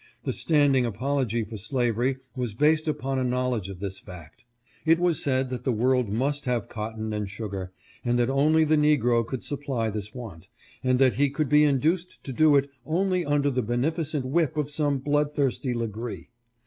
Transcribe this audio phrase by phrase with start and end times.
[0.23, 4.45] The standing apology for slavery was based upon a knowledge of this fact.
[4.83, 7.71] It was said that the world must have cotton and sugar,
[8.03, 10.47] and that only the negro could supply this want;
[10.83, 14.71] and that he could be induced to do it only under the' beneficent whip' of
[14.71, 16.29] some bloodthirsty Legree.